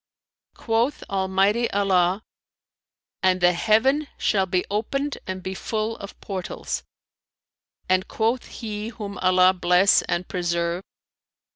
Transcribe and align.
"Quoth 0.55 1.03
Almighty 1.11 1.69
Allah, 1.69 2.23
'And 3.21 3.39
the 3.39 3.53
heaven 3.53 4.07
shall 4.17 4.47
be 4.47 4.65
opened 4.71 5.19
and 5.27 5.43
be 5.43 5.53
full 5.53 5.95
of 5.97 6.19
portals;'[FN#339] 6.21 6.83
and 7.87 8.07
quoth 8.07 8.47
he 8.47 8.87
whom 8.87 9.19
Allah 9.19 9.53
bless 9.53 10.01
and 10.01 10.27
preserve! 10.27 10.83